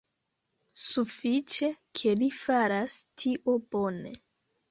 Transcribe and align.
Sufiĉe 0.83 1.67
ke 2.01 2.15
li 2.21 2.29
faras 2.39 2.97
tio 3.25 3.57
bone. 3.77 4.17